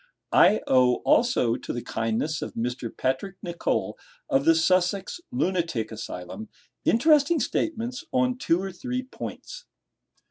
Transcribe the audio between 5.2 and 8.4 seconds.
Lunatic Asylum, interesting statements on